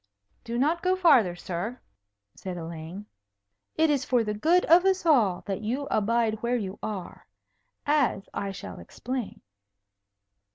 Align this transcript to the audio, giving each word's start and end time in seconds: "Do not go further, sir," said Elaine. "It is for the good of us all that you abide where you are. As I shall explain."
"Do 0.43 0.57
not 0.57 0.81
go 0.81 0.95
further, 0.95 1.35
sir," 1.35 1.79
said 2.33 2.57
Elaine. 2.57 3.05
"It 3.75 3.91
is 3.91 4.03
for 4.03 4.23
the 4.23 4.33
good 4.33 4.65
of 4.65 4.83
us 4.83 5.05
all 5.05 5.43
that 5.45 5.61
you 5.61 5.85
abide 5.91 6.41
where 6.41 6.57
you 6.57 6.79
are. 6.81 7.27
As 7.85 8.27
I 8.33 8.51
shall 8.51 8.79
explain." 8.79 9.41